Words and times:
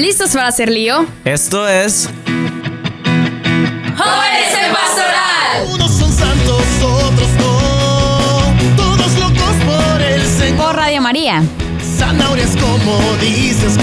¿Listos 0.00 0.32
para 0.32 0.48
hacer 0.48 0.70
lío? 0.70 1.04
Esto 1.26 1.68
es. 1.68 2.08
¡Jóvenes 3.98 4.54
en 4.58 4.72
Pastoral! 4.72 5.74
Unos 5.74 5.90
son 5.90 6.10
santos, 6.10 6.62
otros 6.82 7.28
no. 7.38 8.76
Todos 8.78 9.18
locos 9.18 9.56
por 9.66 10.00
el 10.00 10.22
Señor. 10.22 10.56
Por 10.56 10.76
Radio 10.76 11.02
María. 11.02 11.42
Zanahorias 11.98 12.56
como 12.56 12.98
dices, 13.20 13.76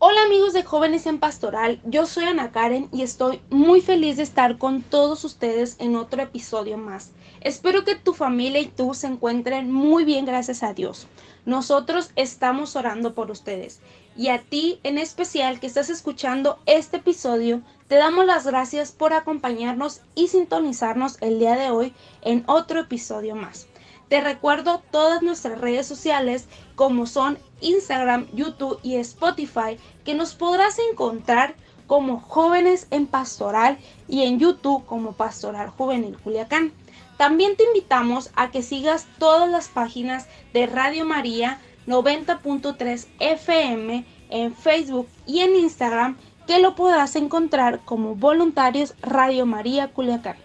Hola 0.00 0.22
amigos 0.26 0.54
de 0.54 0.64
Jóvenes 0.64 1.06
en 1.06 1.20
Pastoral, 1.20 1.80
yo 1.84 2.06
soy 2.06 2.24
Ana 2.24 2.50
Karen 2.50 2.88
y 2.92 3.02
estoy 3.02 3.40
muy 3.48 3.80
feliz 3.80 4.16
de 4.16 4.24
estar 4.24 4.58
con 4.58 4.82
todos 4.82 5.22
ustedes 5.22 5.76
en 5.78 5.94
otro 5.94 6.20
episodio 6.20 6.78
más. 6.78 7.12
Espero 7.40 7.84
que 7.84 7.94
tu 7.94 8.14
familia 8.14 8.60
y 8.60 8.66
tú 8.66 8.94
se 8.94 9.06
encuentren 9.06 9.72
muy 9.72 10.04
bien 10.04 10.24
gracias 10.24 10.62
a 10.62 10.74
Dios. 10.74 11.06
Nosotros 11.46 12.10
estamos 12.16 12.76
orando 12.76 13.14
por 13.14 13.30
ustedes 13.30 13.80
y 14.16 14.28
a 14.28 14.42
ti 14.42 14.80
en 14.82 14.98
especial 14.98 15.60
que 15.60 15.68
estás 15.68 15.90
escuchando 15.90 16.58
este 16.66 16.96
episodio, 16.96 17.62
te 17.86 17.94
damos 17.94 18.26
las 18.26 18.46
gracias 18.46 18.90
por 18.90 19.12
acompañarnos 19.12 20.02
y 20.14 20.28
sintonizarnos 20.28 21.16
el 21.20 21.38
día 21.38 21.54
de 21.54 21.70
hoy 21.70 21.94
en 22.22 22.42
otro 22.48 22.80
episodio 22.80 23.36
más. 23.36 23.68
Te 24.08 24.20
recuerdo 24.20 24.82
todas 24.90 25.22
nuestras 25.22 25.60
redes 25.60 25.86
sociales 25.86 26.48
como 26.74 27.06
son 27.06 27.38
Instagram, 27.60 28.26
YouTube 28.32 28.80
y 28.82 28.96
Spotify 28.96 29.78
que 30.04 30.14
nos 30.14 30.34
podrás 30.34 30.78
encontrar 30.90 31.54
como 31.86 32.20
Jóvenes 32.20 32.88
en 32.90 33.06
Pastoral 33.06 33.78
y 34.08 34.22
en 34.22 34.38
YouTube 34.38 34.84
como 34.84 35.12
Pastoral 35.12 35.68
Juvenil 35.70 36.18
Culiacán. 36.18 36.72
También 37.18 37.56
te 37.56 37.64
invitamos 37.64 38.30
a 38.36 38.50
que 38.50 38.62
sigas 38.62 39.06
todas 39.18 39.50
las 39.50 39.68
páginas 39.68 40.28
de 40.54 40.66
Radio 40.66 41.04
María 41.04 41.58
90.3 41.88 43.06
FM 43.18 44.04
en 44.30 44.54
Facebook 44.54 45.08
y 45.26 45.40
en 45.40 45.56
Instagram 45.56 46.16
que 46.46 46.60
lo 46.60 46.76
podrás 46.76 47.16
encontrar 47.16 47.80
como 47.84 48.14
Voluntarios 48.14 48.94
Radio 49.02 49.46
María 49.46 49.88
Culiacán. 49.88 50.36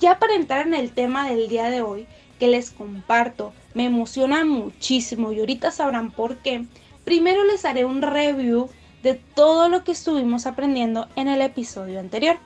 Ya 0.00 0.18
para 0.18 0.34
entrar 0.34 0.66
en 0.66 0.74
el 0.74 0.92
tema 0.92 1.28
del 1.28 1.48
día 1.48 1.70
de 1.70 1.80
hoy, 1.80 2.06
que 2.40 2.48
les 2.48 2.72
comparto, 2.72 3.52
me 3.74 3.84
emociona 3.84 4.44
muchísimo 4.44 5.30
y 5.30 5.38
ahorita 5.38 5.70
sabrán 5.70 6.10
por 6.10 6.38
qué. 6.38 6.66
Primero 7.04 7.44
les 7.44 7.64
haré 7.64 7.84
un 7.84 8.02
review 8.02 8.68
de 9.02 9.14
todo 9.14 9.68
lo 9.68 9.84
que 9.84 9.92
estuvimos 9.92 10.46
aprendiendo 10.46 11.06
en 11.14 11.28
el 11.28 11.40
episodio 11.40 12.00
anterior. 12.00 12.36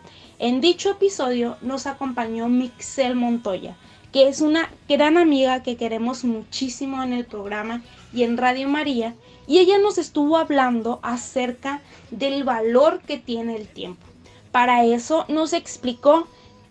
En 0.45 0.61
dicho 0.61 0.91
episodio 0.91 1.57
nos 1.63 1.87
acompañó 1.87 2.51
Mixel 2.51 3.15
Montoya, 3.15 3.79
que 4.13 4.29
es 4.29 4.43
una 4.43 4.71
gran 4.87 5.17
amiga 5.17 5.63
que 5.63 5.79
queremos 5.79 6.23
muchísimo 6.23 7.03
en 7.03 7.15
el 7.15 7.25
programa 7.25 7.81
y 8.13 8.25
en 8.25 8.37
Radio 8.37 8.69
María, 8.69 9.15
y 9.47 9.61
ella 9.61 9.79
nos 9.79 9.97
estuvo 9.97 10.37
hablando 10.37 11.01
acerca 11.03 11.81
del 12.11 12.45
valor 12.45 13.01
que 13.01 13.17
tiene 13.17 13.57
el 13.57 13.69
tiempo. 13.69 14.07
Para 14.53 14.85
eso 14.85 15.25
nos 15.29 15.55
explicó 15.55 16.29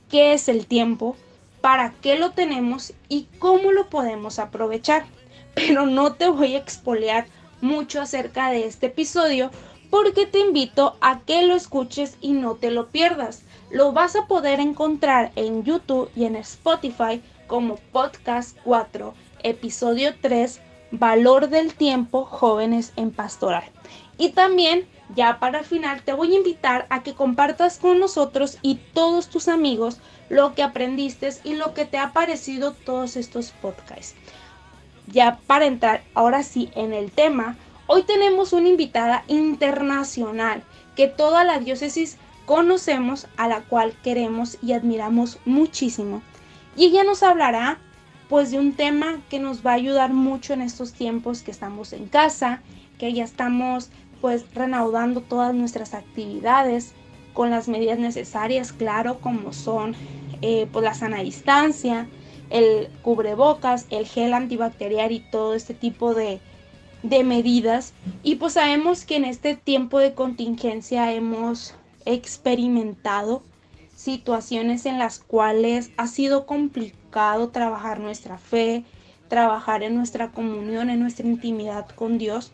qué 0.08 0.34
es 0.34 0.50
el 0.50 0.68
tiempo, 0.68 1.16
para 1.60 1.94
qué 1.94 2.20
lo 2.20 2.30
tenemos 2.30 2.94
y 3.10 3.26
cómo 3.40 3.72
lo 3.72 3.90
podemos 3.90 4.38
aprovechar. 4.38 5.08
Pero 5.56 5.88
no 5.88 6.14
te 6.14 6.28
voy 6.28 6.54
a 6.54 6.60
expoliar 6.60 7.26
mucho 7.60 8.04
acerca 8.04 8.52
de 8.52 8.68
este 8.68 8.86
episodio 8.86 9.50
porque 9.90 10.28
te 10.28 10.40
invito 10.40 10.96
a 11.02 11.22
que 11.22 11.42
lo 11.42 11.56
escuches 11.56 12.18
y 12.22 12.34
no 12.34 12.54
te 12.54 12.70
lo 12.70 12.90
pierdas. 12.90 13.42
Lo 13.74 13.92
vas 13.92 14.16
a 14.16 14.28
poder 14.28 14.60
encontrar 14.60 15.32
en 15.36 15.64
YouTube 15.64 16.12
y 16.16 16.26
en 16.26 16.36
Spotify 16.36 17.24
como 17.48 17.78
Podcast 17.92 18.56
4, 18.64 19.16
episodio 19.42 20.14
3, 20.22 20.62
Valor 20.92 21.50
del 21.50 21.74
Tiempo, 21.74 22.24
Jóvenes 22.24 22.94
en 22.98 23.10
Pastoral. 23.10 23.64
Y 24.20 24.30
también, 24.30 24.86
ya 25.16 25.40
para 25.40 25.64
final, 25.64 26.04
te 26.04 26.14
voy 26.14 26.34
a 26.36 26.38
invitar 26.38 26.86
a 26.92 27.02
que 27.02 27.16
compartas 27.16 27.80
con 27.80 28.00
nosotros 28.00 28.60
y 28.62 28.76
todos 28.94 29.28
tus 29.28 29.48
amigos 29.48 29.98
lo 30.30 30.54
que 30.54 30.62
aprendiste 30.62 31.32
y 31.44 31.56
lo 31.56 31.74
que 31.74 31.86
te 31.86 31.98
ha 31.98 32.14
parecido 32.14 32.74
todos 32.74 33.16
estos 33.16 33.54
podcasts. 33.54 34.14
Ya 35.08 35.40
para 35.48 35.66
entrar 35.66 36.04
ahora 36.14 36.44
sí 36.44 36.70
en 36.76 36.94
el 36.94 37.10
tema, 37.10 37.56
hoy 37.88 38.04
tenemos 38.04 38.54
una 38.54 38.70
invitada 38.70 39.24
internacional 39.28 40.62
que 40.96 41.08
toda 41.08 41.44
la 41.44 41.58
diócesis 41.58 42.20
conocemos, 42.46 43.28
a 43.38 43.48
la 43.48 43.62
cual 43.62 43.94
queremos 44.04 44.58
y 44.62 44.74
admiramos 44.74 45.40
muchísimo. 45.46 46.22
Y 46.76 46.86
ella 46.86 47.04
nos 47.04 47.24
hablará 47.24 47.78
pues 48.30 48.52
de 48.52 48.60
un 48.60 48.74
tema 48.74 49.20
que 49.30 49.40
nos 49.40 49.66
va 49.66 49.72
a 49.72 49.76
ayudar 49.76 50.14
mucho 50.14 50.54
en 50.54 50.62
estos 50.62 50.94
tiempos 50.94 51.44
que 51.44 51.52
estamos 51.52 51.94
en 51.94 52.08
casa, 52.08 52.62
que 52.98 53.14
ya 53.14 53.24
estamos 53.24 53.90
pues 54.22 54.46
reanudando 54.56 55.22
todas 55.22 55.54
nuestras 55.54 55.94
actividades 55.94 56.94
con 57.34 57.50
las 57.50 57.68
medidas 57.68 58.00
necesarias, 58.00 58.72
claro, 58.72 59.20
como 59.20 59.54
son 59.54 59.96
eh, 60.42 60.68
pues 60.72 60.84
la 60.84 60.94
sana 60.94 61.22
distancia, 61.22 62.08
el 62.50 62.88
cubrebocas, 63.02 63.88
el 63.90 64.06
gel 64.06 64.34
antibacterial 64.34 65.12
y 65.12 65.20
todo 65.20 65.56
este 65.56 65.74
tipo 65.74 66.14
de, 66.14 66.40
de 67.02 67.24
medidas. 67.24 67.94
Y 68.24 68.36
pues 68.36 68.54
sabemos 68.54 69.06
que 69.06 69.18
en 69.18 69.26
este 69.26 69.56
tiempo 69.56 70.00
de 70.00 70.14
contingencia 70.14 71.12
hemos 71.12 71.76
experimentado 72.06 73.44
situaciones 73.96 74.86
en 74.86 75.00
las 75.00 75.20
cuales 75.20 75.92
ha 75.98 76.08
sido 76.08 76.46
complicado 76.46 77.50
trabajar 77.50 78.00
nuestra 78.00 78.38
fe, 78.38 78.84
trabajar 79.30 79.84
en 79.84 79.96
nuestra 79.96 80.32
comunión, 80.32 80.90
en 80.90 81.00
nuestra 81.00 81.28
intimidad 81.28 81.88
con 81.90 82.18
Dios. 82.18 82.52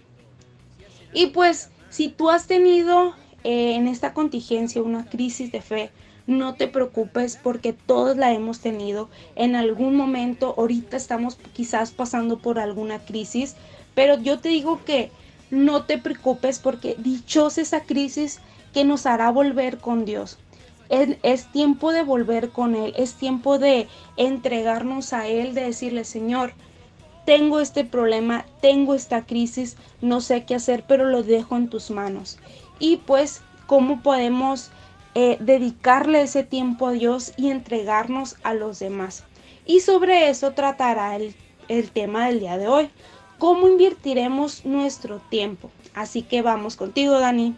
Y 1.13 1.27
pues 1.27 1.69
si 1.89 2.09
tú 2.09 2.29
has 2.29 2.45
tenido 2.47 3.15
eh, 3.43 3.75
en 3.75 3.87
esta 3.87 4.13
contingencia 4.13 4.81
una 4.83 5.05
crisis 5.05 5.51
de 5.51 5.61
fe, 5.61 5.91
no 6.27 6.53
te 6.53 6.67
preocupes 6.67 7.39
porque 7.41 7.73
todos 7.73 8.16
la 8.16 8.31
hemos 8.31 8.59
tenido 8.59 9.09
en 9.35 9.55
algún 9.55 9.95
momento. 9.95 10.53
Ahorita 10.55 10.95
estamos 10.95 11.39
quizás 11.53 11.89
pasando 11.89 12.37
por 12.37 12.59
alguna 12.59 12.99
crisis, 12.99 13.55
pero 13.95 14.21
yo 14.21 14.39
te 14.39 14.49
digo 14.49 14.85
que 14.85 15.09
no 15.49 15.85
te 15.85 15.97
preocupes 15.97 16.59
porque 16.59 16.95
dichosa 16.99 17.61
esa 17.61 17.81
crisis 17.81 18.39
que 18.74 18.84
nos 18.84 19.06
hará 19.06 19.30
volver 19.31 19.78
con 19.78 20.06
Dios. 20.06 20.38
Es, 20.90 21.52
tiempo 21.52 21.91
de 21.91 22.02
volver 22.02 22.50
con 22.50 22.75
Él, 22.75 22.94
es 22.97 23.13
tiempo 23.13 23.59
de 23.59 23.88
entregarnos 24.18 25.13
a 25.13 25.28
Él, 25.28 25.53
de 25.53 25.66
decirle, 25.66 26.03
Señor, 26.03 26.53
tengo 27.25 27.59
este 27.59 27.85
problema, 27.85 28.46
tengo 28.59 28.96
esta 28.96 29.24
crisis, 29.25 29.78
no 30.02 30.19
sé 30.19 30.46
qué 30.46 30.56
hacer, 30.56 30.84
pero 30.88 31.06
lo 31.06 31.22
dejo 31.22 31.58
en 31.58 31.69
tus 31.69 31.91
manos. 31.91 32.40
Y 32.79 32.97
pues, 32.97 33.44
¿cómo 33.68 34.02
podemos 34.02 34.72
eh, 35.13 35.38
dedicarle 35.40 36.24
ese 36.24 36.44
tiempo 36.44 36.88
a 36.88 36.94
Dios 36.94 37.34
y 37.38 37.52
entregarnos 37.52 38.38
a 38.41 38.56
los 38.56 38.79
demás? 38.79 39.25
Y 39.68 39.81
sobre 39.81 40.29
eso 40.29 40.53
tratará 40.53 41.16
el, 41.16 41.35
el 41.68 41.91
tema 41.91 42.25
del 42.25 42.40
día 42.40 42.58
de 42.58 42.68
hoy. 42.68 42.90
¿Cómo 43.38 43.68
invertiremos 43.68 44.66
nuestro 44.66 45.19
tiempo? 45.29 45.69
Así 45.94 46.24
que 46.24 46.41
vamos 46.41 46.75
contigo, 46.75 47.19
Dani. 47.19 47.56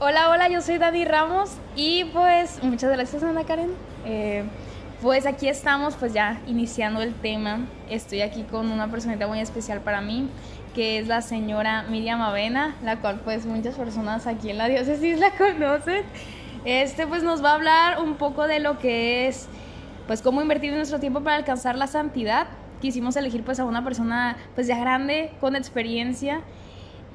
Hola, 0.00 0.30
hola, 0.30 0.48
yo 0.48 0.60
soy 0.60 0.78
Dani 0.78 1.04
Ramos 1.04 1.50
y 1.74 2.04
pues 2.04 2.62
muchas 2.62 2.92
gracias 2.92 3.20
Ana 3.24 3.42
Karen. 3.42 3.72
Eh, 4.04 4.44
pues 5.02 5.26
aquí 5.26 5.48
estamos 5.48 5.96
pues 5.96 6.12
ya 6.12 6.40
iniciando 6.46 7.02
el 7.02 7.14
tema. 7.14 7.66
Estoy 7.90 8.20
aquí 8.20 8.44
con 8.44 8.70
una 8.70 8.88
personita 8.92 9.26
muy 9.26 9.40
especial 9.40 9.80
para 9.80 10.00
mí, 10.00 10.28
que 10.72 11.00
es 11.00 11.08
la 11.08 11.20
señora 11.20 11.82
Miriam 11.90 12.22
Avena, 12.22 12.76
la 12.84 13.00
cual 13.00 13.22
pues 13.24 13.44
muchas 13.44 13.74
personas 13.74 14.28
aquí 14.28 14.50
en 14.50 14.58
la 14.58 14.68
diócesis 14.68 15.18
la 15.18 15.30
conocen. 15.36 16.04
Este 16.64 17.08
pues 17.08 17.24
nos 17.24 17.42
va 17.42 17.50
a 17.50 17.54
hablar 17.54 18.00
un 18.00 18.14
poco 18.14 18.46
de 18.46 18.60
lo 18.60 18.78
que 18.78 19.26
es 19.26 19.48
pues 20.06 20.22
cómo 20.22 20.40
invertir 20.40 20.72
nuestro 20.74 21.00
tiempo 21.00 21.22
para 21.22 21.34
alcanzar 21.34 21.74
la 21.74 21.88
santidad. 21.88 22.46
Quisimos 22.80 23.16
elegir 23.16 23.42
pues 23.42 23.58
a 23.58 23.64
una 23.64 23.82
persona 23.82 24.36
pues 24.54 24.68
ya 24.68 24.78
grande, 24.78 25.32
con 25.40 25.56
experiencia 25.56 26.42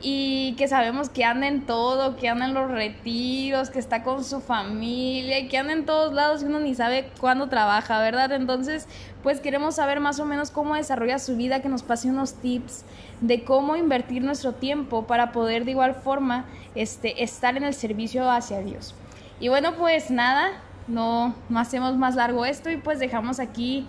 y 0.03 0.53
que 0.57 0.67
sabemos 0.67 1.07
que 1.07 1.23
anda 1.23 1.47
en 1.47 1.65
todo, 1.65 2.17
que 2.17 2.27
anda 2.27 2.45
en 2.45 2.53
los 2.53 2.69
retiros, 2.69 3.69
que 3.69 3.79
está 3.79 4.03
con 4.03 4.23
su 4.25 4.41
familia 4.41 5.47
que 5.47 5.57
anda 5.57 5.71
en 5.73 5.85
todos 5.85 6.13
lados 6.13 6.43
y 6.43 6.45
uno 6.45 6.59
ni 6.59 6.75
sabe 6.75 7.09
cuándo 7.19 7.47
trabaja, 7.47 7.99
¿verdad? 7.99 8.31
Entonces, 8.33 8.87
pues 9.23 9.39
queremos 9.39 9.75
saber 9.75 10.01
más 10.01 10.19
o 10.19 10.25
menos 10.25 10.51
cómo 10.51 10.75
desarrolla 10.75 11.19
su 11.19 11.37
vida, 11.37 11.61
que 11.61 11.69
nos 11.69 11.83
pase 11.83 12.09
unos 12.09 12.33
tips 12.35 12.83
de 13.21 13.43
cómo 13.43 13.77
invertir 13.77 14.23
nuestro 14.23 14.51
tiempo 14.51 15.07
para 15.07 15.31
poder 15.31 15.63
de 15.63 15.71
igual 15.71 15.95
forma 15.95 16.45
este, 16.75 17.23
estar 17.23 17.55
en 17.55 17.63
el 17.63 17.73
servicio 17.73 18.29
hacia 18.29 18.59
Dios. 18.59 18.95
Y 19.39 19.47
bueno, 19.47 19.75
pues 19.75 20.11
nada, 20.11 20.49
no, 20.87 21.33
no 21.47 21.59
hacemos 21.59 21.95
más 21.95 22.15
largo 22.15 22.45
esto 22.45 22.69
y 22.69 22.77
pues 22.77 22.99
dejamos 22.99 23.39
aquí 23.39 23.87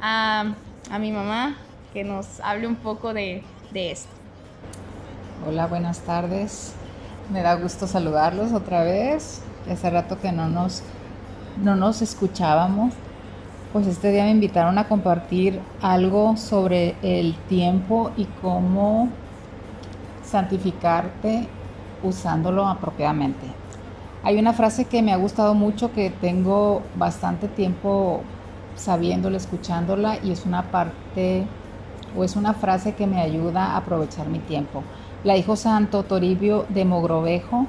a, 0.00 0.54
a 0.90 0.98
mi 1.00 1.10
mamá 1.10 1.56
que 1.92 2.04
nos 2.04 2.38
hable 2.40 2.68
un 2.68 2.76
poco 2.76 3.12
de, 3.12 3.42
de 3.72 3.90
esto. 3.90 4.19
Hola, 5.48 5.66
buenas 5.66 6.00
tardes. 6.00 6.74
Me 7.32 7.40
da 7.40 7.54
gusto 7.54 7.86
saludarlos 7.86 8.52
otra 8.52 8.84
vez. 8.84 9.40
Hace 9.70 9.88
rato 9.88 10.20
que 10.20 10.32
no 10.32 10.50
nos, 10.50 10.82
no 11.64 11.76
nos 11.76 12.02
escuchábamos. 12.02 12.92
Pues 13.72 13.86
este 13.86 14.12
día 14.12 14.24
me 14.24 14.32
invitaron 14.32 14.76
a 14.76 14.86
compartir 14.86 15.58
algo 15.80 16.36
sobre 16.36 16.94
el 17.00 17.36
tiempo 17.48 18.10
y 18.18 18.26
cómo 18.42 19.08
santificarte 20.22 21.48
usándolo 22.02 22.66
apropiadamente. 22.66 23.46
Hay 24.22 24.38
una 24.38 24.52
frase 24.52 24.84
que 24.84 25.00
me 25.00 25.14
ha 25.14 25.16
gustado 25.16 25.54
mucho, 25.54 25.90
que 25.90 26.10
tengo 26.10 26.82
bastante 26.96 27.48
tiempo 27.48 28.20
sabiéndola, 28.76 29.38
escuchándola, 29.38 30.18
y 30.22 30.32
es 30.32 30.44
una 30.44 30.70
parte 30.70 31.46
o 32.14 32.24
es 32.24 32.36
una 32.36 32.52
frase 32.52 32.94
que 32.94 33.06
me 33.06 33.22
ayuda 33.22 33.68
a 33.68 33.78
aprovechar 33.78 34.28
mi 34.28 34.40
tiempo. 34.40 34.82
La 35.22 35.34
dijo 35.34 35.54
Santo 35.56 36.02
Toribio 36.02 36.64
de 36.70 36.86
Mogrovejo 36.86 37.66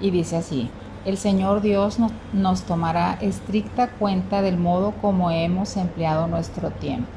y 0.00 0.10
dice 0.10 0.36
así, 0.36 0.70
el 1.04 1.18
Señor 1.18 1.60
Dios 1.60 1.98
nos, 1.98 2.12
nos 2.32 2.62
tomará 2.62 3.18
estricta 3.20 3.88
cuenta 3.88 4.40
del 4.40 4.56
modo 4.56 4.92
como 5.02 5.30
hemos 5.30 5.76
empleado 5.76 6.26
nuestro 6.28 6.70
tiempo. 6.70 7.10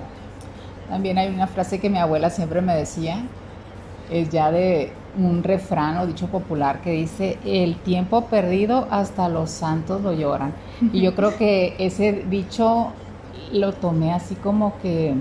También 0.90 1.18
hay 1.18 1.30
una 1.34 1.48
frase 1.48 1.80
que 1.80 1.90
mi 1.90 2.00
abuela 2.00 2.30
siempre 2.30 2.62
me 2.62 2.76
decía, 2.76 3.24
es 4.10 4.30
ya 4.30 4.52
de 4.52 4.92
un 5.18 5.42
refrán 5.42 5.98
o 5.98 6.06
dicho 6.08 6.28
popular 6.28 6.82
que 6.82 6.92
dice, 6.92 7.38
el 7.46 7.78
tiempo 7.78 8.26
perdido 8.26 8.88
hasta 8.92 9.30
los 9.30 9.50
santos 9.52 10.02
lo 10.02 10.12
lloran. 10.12 10.54
Y 10.92 11.02
yo 11.02 11.16
creo 11.16 11.38
que 11.38 11.76
ese 11.80 12.26
dicho 12.30 12.88
lo 13.54 13.72
tomé 13.72 14.14
así 14.14 14.36
como 14.36 14.78
que 14.82 15.16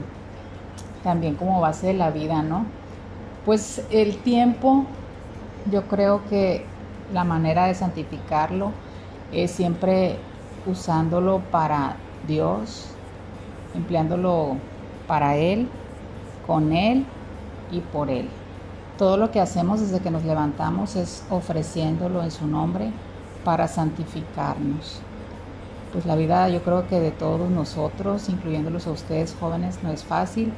también 1.05 1.37
como 1.37 1.61
base 1.61 1.89
de 1.89 1.95
la 1.95 2.11
vida, 2.11 2.43
¿no? 2.43 2.80
Pues 3.45 3.83
el 3.91 4.19
tiempo, 4.19 4.85
yo 5.71 5.85
creo 5.89 6.23
que 6.29 6.67
la 7.13 7.25
manera 7.25 7.67
de 7.67 7.75
santificarlo 7.75 8.73
es 9.33 9.51
siempre 9.51 10.19
usándolo 10.67 11.41
para 11.51 11.97
Dios, 12.27 12.89
empleándolo 13.75 14.57
para 15.07 15.37
Él, 15.37 15.69
con 16.47 16.73
Él 16.73 17.07
y 17.71 17.81
por 17.81 18.11
Él. 18.11 18.29
Todo 18.99 19.17
lo 19.17 19.31
que 19.31 19.41
hacemos 19.41 19.81
desde 19.81 20.01
que 20.01 20.11
nos 20.11 20.25
levantamos 20.25 20.95
es 20.95 21.25
ofreciéndolo 21.31 22.23
en 22.23 22.31
su 22.31 22.47
nombre 22.47 22.93
para 23.43 23.69
santificarnos. 23.69 25.01
Pues 25.93 26.05
la 26.05 26.15
vida 26.15 26.49
yo 26.51 26.63
creo 26.63 26.87
que 26.87 27.01
de 27.01 27.11
todos 27.11 27.51
nosotros, 27.51 28.29
incluyéndolos 28.29 28.87
a 28.87 28.91
ustedes 28.91 29.35
jóvenes, 29.41 29.83
no 29.83 29.91
es 29.91 30.05
fácil. 30.05 30.53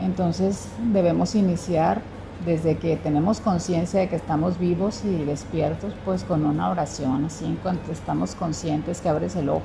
Entonces 0.00 0.68
debemos 0.92 1.34
iniciar 1.34 2.00
desde 2.44 2.78
que 2.78 2.96
tenemos 2.96 3.40
conciencia 3.40 4.00
de 4.00 4.08
que 4.08 4.16
estamos 4.16 4.58
vivos 4.58 5.04
y 5.04 5.24
despiertos, 5.24 5.92
pues 6.04 6.24
con 6.24 6.44
una 6.44 6.70
oración, 6.70 7.26
así 7.26 7.44
en 7.44 7.56
cuanto 7.56 7.92
estamos 7.92 8.34
conscientes 8.34 9.00
que 9.00 9.10
abres 9.10 9.36
el 9.36 9.50
ojo 9.50 9.62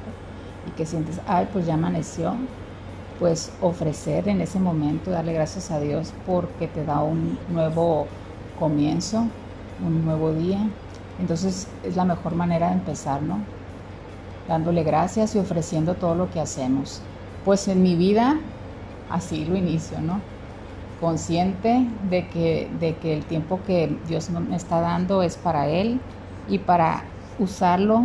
y 0.68 0.72
que 0.72 0.86
sientes, 0.86 1.22
ay, 1.26 1.48
pues 1.54 1.66
ya 1.66 1.76
amaneció, 1.76 2.36
pues 3.20 3.52
ofrecer 3.62 4.28
en 4.28 4.42
ese 4.42 4.60
momento, 4.60 5.10
darle 5.10 5.34
gracias 5.34 5.72
a 5.72 5.80
Dios 5.80 6.14
porque 6.26 6.68
te 6.68 6.84
da 6.84 7.02
un 7.02 7.40
nuevo 7.50 8.08
comienzo, 8.60 9.26
un 9.86 10.04
nuevo 10.04 10.34
día. 10.34 10.60
Entonces 11.18 11.68
es 11.84 11.96
la 11.96 12.04
mejor 12.04 12.36
manera 12.36 12.68
de 12.68 12.74
empezar, 12.74 13.22
¿no? 13.22 13.40
Dándole 14.50 14.84
gracias 14.84 15.34
y 15.36 15.40
ofreciendo 15.40 15.96
todo 15.96 16.14
lo 16.14 16.30
que 16.30 16.42
hacemos. 16.42 17.02
Pues 17.46 17.70
en 17.70 17.82
mi 17.82 17.96
vida 17.96 18.38
así 19.10 19.46
lo 19.46 19.56
inicio, 19.56 20.00
¿no? 20.02 20.20
Consciente 21.00 21.88
de 22.10 22.28
que, 22.30 22.70
de 22.80 22.96
que 22.96 23.14
el 23.14 23.26
tiempo 23.26 23.60
que 23.66 23.98
Dios 24.08 24.30
me 24.30 24.56
está 24.56 24.80
dando 24.80 25.22
es 25.24 25.36
para 25.36 25.68
Él 25.68 26.00
y 26.50 26.60
para 26.60 27.04
usarlo 27.40 28.04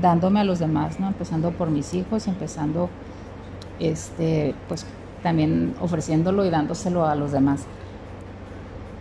dándome 0.00 0.40
a 0.40 0.44
los 0.44 0.58
demás, 0.58 1.00
¿no? 1.00 1.08
Empezando 1.08 1.50
por 1.50 1.70
mis 1.70 1.94
hijos 1.94 2.26
empezando 2.26 2.88
este, 3.78 4.54
pues 4.68 4.86
también 5.22 5.74
ofreciéndolo 5.80 6.44
y 6.44 6.50
dándoselo 6.50 7.06
a 7.06 7.14
los 7.14 7.32
demás. 7.32 7.64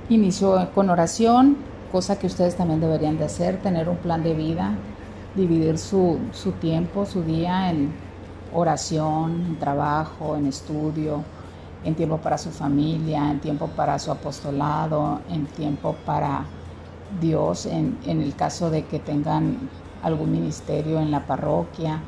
Inicio 0.09 0.69
con 0.73 0.89
oración, 0.89 1.57
cosa 1.91 2.19
que 2.19 2.27
ustedes 2.27 2.55
también 2.55 2.79
deberían 2.79 3.17
de 3.17 3.25
hacer, 3.25 3.57
tener 3.57 3.89
un 3.89 3.97
plan 3.97 4.23
de 4.23 4.33
vida, 4.33 4.71
dividir 5.35 5.77
su, 5.77 6.19
su 6.31 6.51
tiempo, 6.53 7.05
su 7.05 7.23
día 7.23 7.69
en 7.69 7.91
oración, 8.53 9.45
en 9.47 9.59
trabajo, 9.59 10.35
en 10.35 10.47
estudio, 10.47 11.23
en 11.83 11.95
tiempo 11.95 12.17
para 12.17 12.37
su 12.37 12.51
familia, 12.51 13.31
en 13.31 13.39
tiempo 13.39 13.67
para 13.67 13.97
su 13.99 14.11
apostolado, 14.11 15.21
en 15.29 15.45
tiempo 15.47 15.95
para 16.05 16.45
Dios, 17.19 17.65
en, 17.65 17.97
en 18.05 18.21
el 18.21 18.35
caso 18.35 18.69
de 18.69 18.85
que 18.85 18.99
tengan 18.99 19.69
algún 20.03 20.31
ministerio 20.31 20.99
en 20.99 21.11
la 21.11 21.25
parroquia. 21.25 22.01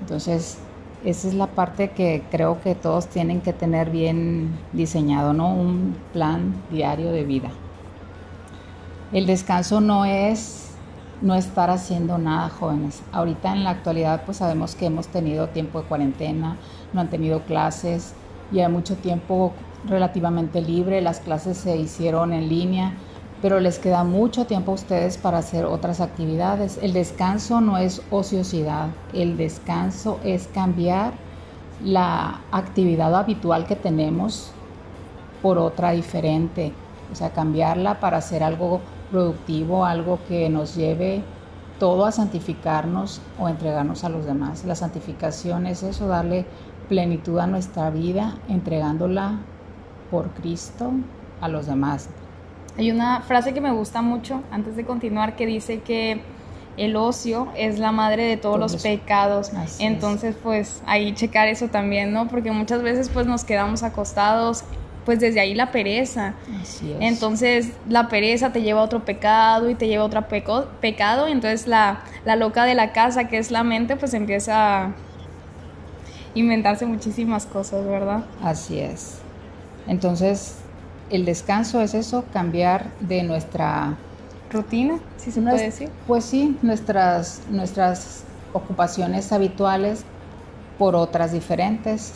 Entonces, 0.00 0.58
esa 1.04 1.28
es 1.28 1.34
la 1.34 1.46
parte 1.46 1.90
que 1.90 2.24
creo 2.30 2.60
que 2.60 2.74
todos 2.74 3.06
tienen 3.06 3.40
que 3.40 3.52
tener 3.52 3.90
bien 3.90 4.58
diseñado, 4.72 5.32
¿no? 5.32 5.54
Un 5.54 5.96
plan 6.12 6.54
diario 6.70 7.10
de 7.10 7.24
vida. 7.24 7.50
El 9.12 9.26
descanso 9.26 9.80
no 9.80 10.04
es 10.04 10.69
no 11.22 11.34
estar 11.34 11.70
haciendo 11.70 12.18
nada, 12.18 12.48
jóvenes. 12.48 13.02
Ahorita 13.12 13.52
en 13.52 13.64
la 13.64 13.70
actualidad 13.70 14.22
pues 14.24 14.38
sabemos 14.38 14.74
que 14.74 14.86
hemos 14.86 15.08
tenido 15.08 15.48
tiempo 15.48 15.80
de 15.80 15.88
cuarentena, 15.88 16.56
no 16.92 17.00
han 17.00 17.10
tenido 17.10 17.42
clases 17.42 18.14
y 18.52 18.60
hay 18.60 18.70
mucho 18.70 18.96
tiempo 18.96 19.52
relativamente 19.86 20.60
libre, 20.60 21.00
las 21.00 21.20
clases 21.20 21.56
se 21.56 21.76
hicieron 21.76 22.32
en 22.32 22.48
línea, 22.48 22.94
pero 23.42 23.60
les 23.60 23.78
queda 23.78 24.04
mucho 24.04 24.46
tiempo 24.46 24.72
a 24.72 24.74
ustedes 24.74 25.16
para 25.16 25.38
hacer 25.38 25.64
otras 25.64 26.00
actividades. 26.00 26.78
El 26.82 26.92
descanso 26.92 27.60
no 27.60 27.78
es 27.78 28.02
ociosidad, 28.10 28.88
el 29.12 29.36
descanso 29.36 30.18
es 30.24 30.48
cambiar 30.48 31.12
la 31.82 32.40
actividad 32.52 33.14
habitual 33.14 33.66
que 33.66 33.76
tenemos 33.76 34.52
por 35.40 35.56
otra 35.56 35.92
diferente, 35.92 36.72
o 37.10 37.14
sea, 37.14 37.30
cambiarla 37.30 37.98
para 38.00 38.18
hacer 38.18 38.42
algo 38.42 38.80
productivo, 39.10 39.84
algo 39.84 40.18
que 40.28 40.48
nos 40.48 40.76
lleve 40.76 41.22
todo 41.78 42.04
a 42.04 42.12
santificarnos 42.12 43.20
o 43.38 43.48
entregarnos 43.48 44.04
a 44.04 44.08
los 44.08 44.26
demás. 44.26 44.64
La 44.64 44.74
santificación 44.74 45.66
es 45.66 45.82
eso, 45.82 46.06
darle 46.06 46.46
plenitud 46.88 47.38
a 47.38 47.46
nuestra 47.46 47.90
vida, 47.90 48.36
entregándola 48.48 49.38
por 50.10 50.30
Cristo 50.30 50.92
a 51.40 51.48
los 51.48 51.66
demás. 51.66 52.08
Hay 52.76 52.90
una 52.90 53.22
frase 53.22 53.54
que 53.54 53.60
me 53.60 53.72
gusta 53.72 54.02
mucho 54.02 54.42
antes 54.50 54.76
de 54.76 54.84
continuar 54.84 55.36
que 55.36 55.46
dice 55.46 55.80
que 55.80 56.22
el 56.76 56.96
ocio 56.96 57.48
es 57.56 57.78
la 57.78 57.92
madre 57.92 58.24
de 58.24 58.36
todos, 58.36 58.58
los 58.58 58.82
pecados. 58.82 59.50
Entonces, 59.78 60.36
pues 60.42 60.82
ahí 60.86 61.14
checar 61.14 61.48
eso 61.48 61.68
también, 61.68 62.12
¿no? 62.12 62.28
Porque 62.28 62.52
muchas 62.52 62.82
veces 62.82 63.08
pues 63.08 63.26
nos 63.26 63.44
quedamos 63.44 63.82
acostados 63.82 64.64
pues 65.04 65.20
desde 65.20 65.40
ahí 65.40 65.54
la 65.54 65.70
pereza. 65.72 66.34
Así 66.60 66.92
es. 66.92 66.98
Entonces 67.00 67.68
la 67.88 68.08
pereza 68.08 68.52
te 68.52 68.62
lleva 68.62 68.80
a 68.80 68.84
otro 68.84 69.04
pecado 69.04 69.70
y 69.70 69.74
te 69.74 69.88
lleva 69.88 70.04
a 70.04 70.06
otro 70.06 70.26
pecado 70.80 71.28
y 71.28 71.32
entonces 71.32 71.66
la, 71.66 72.00
la 72.24 72.36
loca 72.36 72.64
de 72.64 72.74
la 72.74 72.92
casa 72.92 73.28
que 73.28 73.38
es 73.38 73.50
la 73.50 73.62
mente 73.62 73.96
pues 73.96 74.14
empieza 74.14 74.84
a 74.84 74.92
inventarse 76.34 76.86
muchísimas 76.86 77.46
cosas, 77.46 77.86
¿verdad? 77.86 78.24
Así 78.42 78.78
es. 78.78 79.18
Entonces 79.86 80.56
el 81.10 81.24
descanso 81.24 81.80
es 81.82 81.94
eso, 81.94 82.24
cambiar 82.32 82.86
de 83.00 83.22
nuestra 83.22 83.96
rutina, 84.50 84.98
si 85.16 85.32
se 85.32 85.40
puede 85.42 85.64
decir. 85.64 85.90
Pues 86.06 86.24
sí, 86.24 86.56
nuestras, 86.62 87.40
nuestras 87.50 88.24
ocupaciones 88.52 89.32
habituales 89.32 90.04
por 90.78 90.94
otras 90.94 91.32
diferentes. 91.32 92.12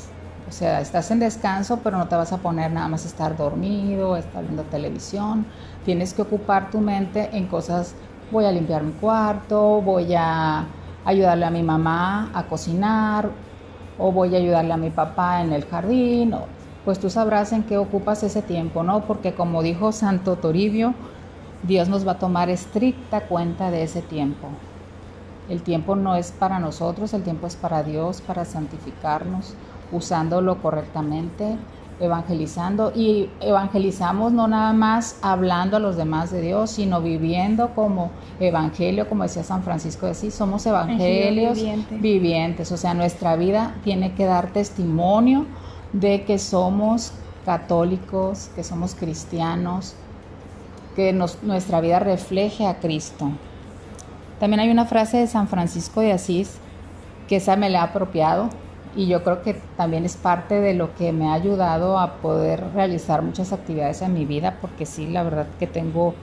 O 0.48 0.52
sea, 0.52 0.80
estás 0.80 1.10
en 1.10 1.20
descanso, 1.20 1.80
pero 1.82 1.96
no 1.96 2.06
te 2.06 2.16
vas 2.16 2.32
a 2.32 2.38
poner 2.38 2.70
nada 2.70 2.86
más 2.88 3.06
estar 3.06 3.36
dormido, 3.36 4.16
estar 4.16 4.42
viendo 4.42 4.62
televisión. 4.64 5.46
Tienes 5.84 6.12
que 6.12 6.22
ocupar 6.22 6.70
tu 6.70 6.80
mente 6.80 7.30
en 7.32 7.46
cosas, 7.46 7.94
voy 8.30 8.44
a 8.44 8.52
limpiar 8.52 8.82
mi 8.82 8.92
cuarto, 8.92 9.80
voy 9.80 10.14
a 10.14 10.66
ayudarle 11.04 11.46
a 11.46 11.50
mi 11.50 11.62
mamá 11.62 12.30
a 12.34 12.44
cocinar, 12.44 13.30
o 13.98 14.12
voy 14.12 14.34
a 14.34 14.38
ayudarle 14.38 14.72
a 14.72 14.76
mi 14.76 14.90
papá 14.90 15.40
en 15.40 15.52
el 15.52 15.64
jardín. 15.64 16.34
Pues 16.84 16.98
tú 16.98 17.08
sabrás 17.08 17.52
en 17.52 17.62
qué 17.62 17.78
ocupas 17.78 18.22
ese 18.22 18.42
tiempo, 18.42 18.82
¿no? 18.82 19.06
Porque 19.06 19.34
como 19.34 19.62
dijo 19.62 19.92
Santo 19.92 20.36
Toribio, 20.36 20.92
Dios 21.62 21.88
nos 21.88 22.06
va 22.06 22.12
a 22.12 22.18
tomar 22.18 22.50
estricta 22.50 23.22
cuenta 23.22 23.70
de 23.70 23.84
ese 23.84 24.02
tiempo. 24.02 24.48
El 25.48 25.62
tiempo 25.62 25.96
no 25.96 26.16
es 26.16 26.32
para 26.32 26.58
nosotros, 26.58 27.14
el 27.14 27.22
tiempo 27.22 27.46
es 27.46 27.56
para 27.56 27.82
Dios, 27.82 28.20
para 28.20 28.44
santificarnos 28.44 29.54
usándolo 29.94 30.60
correctamente, 30.60 31.56
evangelizando. 32.00 32.92
Y 32.94 33.30
evangelizamos 33.40 34.32
no 34.32 34.48
nada 34.48 34.72
más 34.72 35.18
hablando 35.22 35.76
a 35.76 35.80
los 35.80 35.96
demás 35.96 36.30
de 36.30 36.40
Dios, 36.40 36.70
sino 36.70 37.00
viviendo 37.00 37.70
como 37.74 38.10
evangelio, 38.40 39.08
como 39.08 39.22
decía 39.22 39.44
San 39.44 39.62
Francisco 39.62 40.06
de 40.06 40.12
Asís, 40.12 40.34
somos 40.34 40.66
evangelios 40.66 41.58
vivientes, 41.90 42.72
o 42.72 42.76
sea, 42.76 42.94
nuestra 42.94 43.36
vida 43.36 43.74
tiene 43.84 44.14
que 44.14 44.24
dar 44.24 44.52
testimonio 44.52 45.46
de 45.92 46.24
que 46.24 46.38
somos 46.38 47.12
católicos, 47.44 48.50
que 48.54 48.64
somos 48.64 48.94
cristianos, 48.94 49.94
que 50.96 51.12
nuestra 51.12 51.80
vida 51.80 51.98
refleje 51.98 52.66
a 52.66 52.78
Cristo. 52.78 53.30
También 54.40 54.60
hay 54.60 54.70
una 54.70 54.86
frase 54.86 55.18
de 55.18 55.26
San 55.26 55.48
Francisco 55.48 56.00
de 56.00 56.12
Asís 56.12 56.56
que 57.28 57.36
esa 57.36 57.56
me 57.56 57.70
la 57.70 57.80
ha 57.80 57.84
apropiado 57.84 58.50
y 58.96 59.06
yo 59.06 59.24
creo 59.24 59.42
que 59.42 59.54
también 59.76 60.04
es 60.04 60.16
parte 60.16 60.60
de 60.60 60.74
lo 60.74 60.94
que 60.94 61.12
me 61.12 61.28
ha 61.28 61.34
ayudado 61.34 61.98
a 61.98 62.14
poder 62.14 62.72
realizar 62.74 63.22
muchas 63.22 63.52
actividades 63.52 64.02
en 64.02 64.14
mi 64.14 64.24
vida, 64.24 64.58
porque 64.60 64.86
sí, 64.86 65.08
la 65.08 65.22
verdad 65.22 65.46
que 65.58 65.66
tengo 65.66 66.14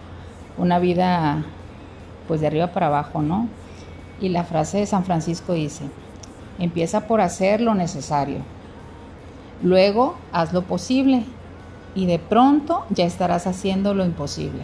una 0.58 0.80
vida 0.80 1.44
pues 2.28 2.42
de 2.42 2.48
arriba 2.48 2.68
para 2.68 2.88
abajo, 2.88 3.22
¿no? 3.22 3.48
Y 4.22 4.30
la 4.30 4.44
frase 4.44 4.80
de 4.80 4.86
San 4.86 5.04
Francisco 5.04 5.54
dice, 5.54 5.84
empieza 6.60 7.08
por 7.08 7.20
hacer 7.20 7.60
lo 7.60 7.76
necesario, 7.76 8.40
luego 9.62 10.16
haz 10.32 10.54
lo 10.54 10.62
posible 10.62 11.26
y 11.94 12.06
de 12.06 12.20
pronto 12.20 12.86
ya 12.90 13.06
estarás 13.06 13.48
haciendo 13.48 13.94
lo 13.94 14.06
imposible. 14.06 14.64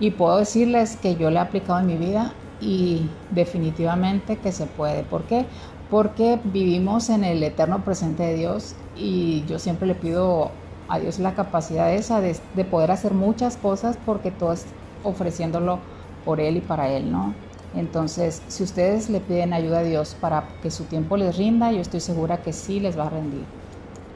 Y 0.00 0.10
puedo 0.10 0.38
decirles 0.38 0.96
que 0.96 1.14
yo 1.14 1.30
le 1.30 1.36
he 1.36 1.42
aplicado 1.42 1.78
en 1.78 1.86
mi 1.86 1.96
vida 1.96 2.32
y 2.60 3.08
definitivamente 3.30 4.36
que 4.36 4.50
se 4.50 4.66
puede. 4.66 5.02
¿Por 5.04 5.22
qué? 5.24 5.46
Porque 5.90 6.40
vivimos 6.44 7.10
en 7.10 7.24
el 7.24 7.42
eterno 7.42 7.84
presente 7.84 8.22
de 8.24 8.34
Dios 8.34 8.74
y 8.96 9.44
yo 9.46 9.58
siempre 9.58 9.86
le 9.86 9.94
pido 9.94 10.50
a 10.88 10.98
Dios 10.98 11.18
la 11.18 11.34
capacidad 11.34 11.90
de 11.90 12.64
poder 12.64 12.90
hacer 12.90 13.14
muchas 13.14 13.56
cosas 13.56 13.96
porque 14.04 14.30
todo 14.30 14.52
es 14.52 14.66
ofreciéndolo 15.02 15.78
por 16.24 16.40
Él 16.40 16.56
y 16.56 16.60
para 16.60 16.88
Él, 16.88 17.12
¿no? 17.12 17.34
Entonces, 17.74 18.42
si 18.48 18.62
ustedes 18.62 19.10
le 19.10 19.20
piden 19.20 19.52
ayuda 19.52 19.80
a 19.80 19.82
Dios 19.82 20.14
para 20.14 20.48
que 20.62 20.70
su 20.70 20.84
tiempo 20.84 21.16
les 21.16 21.36
rinda, 21.36 21.72
yo 21.72 21.80
estoy 21.80 22.00
segura 22.00 22.42
que 22.42 22.52
sí 22.52 22.80
les 22.80 22.98
va 22.98 23.06
a 23.06 23.10
rendir. 23.10 23.44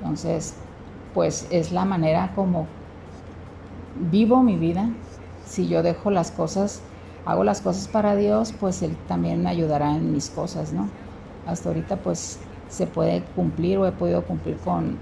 Entonces, 0.00 0.54
pues 1.12 1.48
es 1.50 1.72
la 1.72 1.84
manera 1.84 2.32
como 2.34 2.66
vivo 3.94 4.42
mi 4.42 4.56
vida. 4.56 4.88
Si 5.44 5.66
yo 5.68 5.82
dejo 5.82 6.10
las 6.10 6.30
cosas, 6.30 6.82
hago 7.24 7.42
las 7.44 7.60
cosas 7.60 7.88
para 7.88 8.14
Dios, 8.14 8.52
pues 8.52 8.82
Él 8.82 8.96
también 9.08 9.42
me 9.42 9.50
ayudará 9.50 9.96
en 9.96 10.12
mis 10.12 10.30
cosas, 10.30 10.72
¿no? 10.72 10.88
Hasta 11.48 11.70
ahorita 11.70 11.96
pues 11.96 12.38
se 12.68 12.86
puede 12.86 13.22
cumplir 13.34 13.78
o 13.78 13.86
he 13.86 13.92
podido 13.92 14.22
cumplir 14.22 14.56
con 14.58 14.96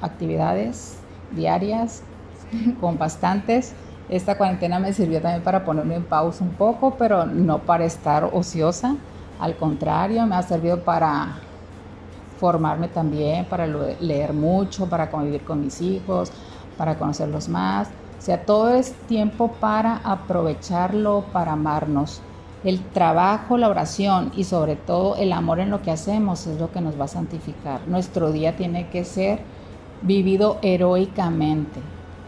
actividades 0.00 0.96
diarias, 1.34 2.02
con 2.80 2.96
bastantes 2.96 3.74
esta 4.08 4.36
cuarentena 4.36 4.78
me 4.78 4.92
sirvió 4.92 5.20
también 5.20 5.42
para 5.42 5.64
ponerme 5.64 5.94
en 5.94 6.04
pausa 6.04 6.44
un 6.44 6.50
poco, 6.50 6.94
pero 6.98 7.24
no 7.24 7.60
para 7.60 7.84
estar 7.84 8.28
ociosa. 8.32 8.96
Al 9.40 9.56
contrario, 9.56 10.26
me 10.26 10.36
ha 10.36 10.42
servido 10.42 10.82
para 10.82 11.36
formarme 12.38 12.88
también, 12.88 13.46
para 13.46 13.66
leer 13.66 14.34
mucho, 14.34 14.86
para 14.88 15.10
convivir 15.10 15.42
con 15.42 15.62
mis 15.62 15.80
hijos, 15.80 16.30
para 16.76 16.96
conocerlos 16.98 17.48
más. 17.48 17.88
O 17.88 18.22
sea, 18.22 18.44
todo 18.44 18.74
es 18.74 18.92
tiempo 19.06 19.52
para 19.52 19.96
aprovecharlo, 20.04 21.24
para 21.32 21.52
amarnos. 21.52 22.20
El 22.64 22.80
trabajo, 22.80 23.58
la 23.58 23.68
oración 23.68 24.32
y 24.34 24.44
sobre 24.44 24.74
todo 24.74 25.16
el 25.16 25.32
amor 25.32 25.60
en 25.60 25.70
lo 25.70 25.82
que 25.82 25.90
hacemos 25.90 26.46
es 26.46 26.58
lo 26.58 26.72
que 26.72 26.80
nos 26.80 26.98
va 26.98 27.04
a 27.04 27.08
santificar. 27.08 27.86
Nuestro 27.86 28.32
día 28.32 28.56
tiene 28.56 28.88
que 28.88 29.04
ser 29.04 29.40
vivido 30.02 30.58
heroicamente 30.62 31.80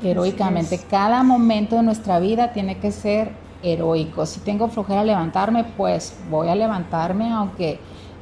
heroicamente. 0.02 0.78
Cada 0.90 1.22
momento 1.22 1.76
de 1.76 1.82
nuestra 1.82 2.18
vida 2.18 2.52
tiene 2.52 2.78
que 2.78 2.92
ser 2.92 3.30
heroico. 3.62 4.26
Si 4.26 4.40
tengo 4.40 4.68
flojera 4.68 5.04
levantarme, 5.04 5.64
pues 5.76 6.16
voy 6.30 6.48
a 6.48 6.54
levantarme 6.54 7.32
aunque 7.32 7.78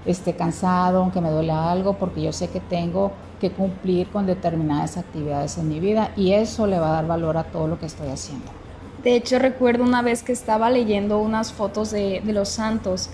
esté 0.07 0.35
cansado, 0.35 1.01
aunque 1.01 1.21
me 1.21 1.31
duele 1.31 1.53
algo, 1.53 1.95
porque 1.95 2.23
yo 2.23 2.33
sé 2.33 2.49
que 2.49 2.61
tengo 2.61 3.13
que 3.41 3.51
cumplir 3.51 4.09
con 4.09 4.27
determinadas 4.27 4.97
actividades 4.97 5.59
en 5.59 5.69
mi 5.69 5.81
vida 5.81 6.13
y 6.17 6.33
eso 6.33 6.67
le 6.67 6.79
va 6.79 6.91
a 6.91 6.93
dar 6.93 7.07
valor 7.07 7.37
a 7.37 7.45
todo 7.45 7.67
lo 7.67 7.79
que 7.79 7.87
estoy 7.87 8.09
haciendo. 8.09 8.64
De 9.05 9.15
hecho, 9.15 9.39
recuerdo 9.39 9.85
una 9.85 10.03
vez 10.03 10.23
que 10.23 10.33
estaba 10.33 10.71
leyendo 10.71 11.19
unas 11.21 11.53
fotos 11.53 11.91
de, 11.91 12.23
de 12.25 12.33
los 12.33 12.49
santos 12.49 13.11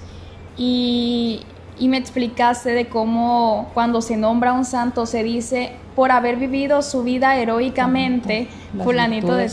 y, 0.56 1.42
y 1.80 1.88
me 1.88 1.96
explicaste 1.96 2.70
de 2.70 2.88
cómo 2.88 3.70
cuando 3.74 4.02
se 4.02 4.16
nombra 4.16 4.52
un 4.52 4.64
santo 4.64 5.06
se 5.06 5.24
dice 5.24 5.72
por 5.96 6.12
haber 6.12 6.36
vivido 6.36 6.82
su 6.82 7.02
vida 7.02 7.36
heroicamente, 7.36 8.48
fulanito 8.84 9.34
de 9.34 9.50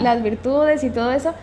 las 0.00 0.22
virtudes 0.22 0.84
y 0.84 0.90
todo 0.90 1.12
eso, 1.12 1.34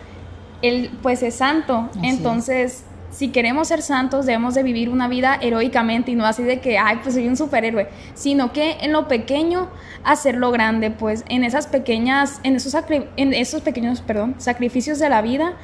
él 0.62 0.90
pues 1.02 1.22
es 1.22 1.34
santo. 1.34 1.88
Entonces, 2.02 2.84
si 3.10 3.28
queremos 3.28 3.68
ser 3.68 3.82
santos, 3.82 4.26
debemos 4.26 4.54
de 4.54 4.62
vivir 4.62 4.88
una 4.88 5.08
vida 5.08 5.38
heroicamente 5.40 6.12
y 6.12 6.14
no 6.14 6.24
así 6.24 6.42
de 6.42 6.60
que, 6.60 6.78
ay, 6.78 7.00
pues 7.02 7.14
soy 7.14 7.26
un 7.28 7.36
superhéroe, 7.36 7.88
sino 8.14 8.52
que 8.52 8.78
en 8.80 8.92
lo 8.92 9.08
pequeño 9.08 9.68
hacerlo 10.04 10.50
grande, 10.52 10.90
pues 10.90 11.24
en 11.28 11.44
esas 11.44 11.66
pequeñas, 11.66 12.40
en 12.44 12.56
esos, 12.56 12.74
en 13.16 13.34
esos 13.34 13.62
pequeños, 13.62 14.00
perdón, 14.00 14.36
sacrificios 14.38 14.98
de 14.98 15.08
la 15.08 15.22
vida, 15.22 15.54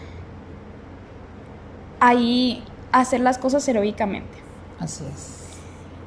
ahí 2.01 2.65
hacer 2.93 3.21
las 3.21 3.39
cosas 3.39 3.67
heroicamente. 3.69 4.39
Así 4.81 5.05
es. 5.05 5.46